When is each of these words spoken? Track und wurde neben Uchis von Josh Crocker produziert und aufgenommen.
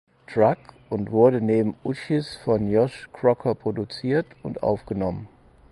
Track 0.25 0.57
und 0.89 1.11
wurde 1.11 1.41
neben 1.41 1.75
Uchis 1.83 2.35
von 2.37 2.67
Josh 2.71 3.07
Crocker 3.13 3.53
produziert 3.53 4.25
und 4.41 4.63
aufgenommen. 4.63 5.27